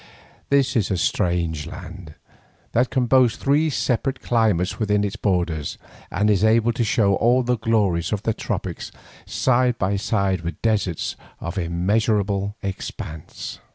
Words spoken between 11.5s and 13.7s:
measureless expanse.